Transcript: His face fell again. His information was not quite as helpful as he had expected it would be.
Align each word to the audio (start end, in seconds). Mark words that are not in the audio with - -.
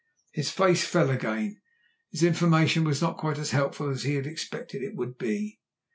His 0.33 0.49
face 0.49 0.83
fell 0.83 1.11
again. 1.11 1.61
His 2.09 2.23
information 2.23 2.85
was 2.85 3.03
not 3.03 3.19
quite 3.19 3.37
as 3.37 3.51
helpful 3.51 3.87
as 3.91 4.01
he 4.01 4.15
had 4.15 4.25
expected 4.25 4.81
it 4.81 4.95
would 4.95 5.15
be. 5.15 5.59